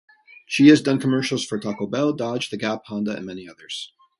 [0.47, 3.93] She has done commercials for Taco Bell, Dodge, the Gap, Honda and many others.